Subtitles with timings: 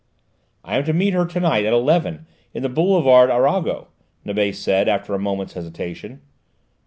[0.63, 3.89] "I am to meet her to night at eleven, in the boulevard Arago,"
[4.25, 6.21] Nibet said, after a moment's hesitation.